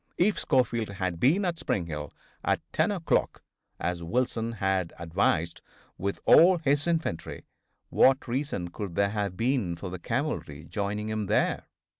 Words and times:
If 0.17 0.39
Schofield 0.39 0.89
had 0.89 1.19
been 1.19 1.45
at 1.45 1.59
Spring 1.59 1.85
Hill 1.85 2.11
at 2.43 2.59
10 2.73 2.89
o'clock, 2.89 3.43
as 3.79 4.01
Wilson 4.01 4.53
had 4.53 4.93
advised, 4.97 5.61
with 5.95 6.17
all 6.25 6.57
his 6.57 6.87
infantry, 6.87 7.45
what 7.91 8.27
reason 8.27 8.69
could 8.71 8.95
there 8.95 9.09
have 9.09 9.37
been 9.37 9.75
for 9.75 9.91
the 9.91 9.99
cavalry 9.99 10.63
joining 10.65 11.09
him 11.09 11.27
there? 11.27 11.67